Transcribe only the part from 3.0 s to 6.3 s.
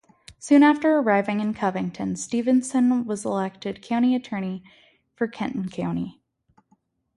was elected county attorney for Kenton County.